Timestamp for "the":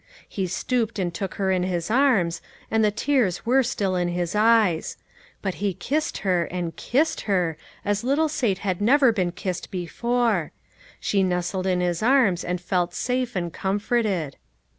2.83-2.89